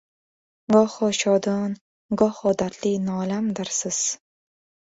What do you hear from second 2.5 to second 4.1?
dardli nolamdirsiz